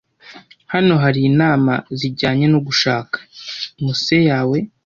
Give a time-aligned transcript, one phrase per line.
[0.73, 3.17] Hano hari inama zijyanye no gushaka
[3.83, 4.57] muse yawe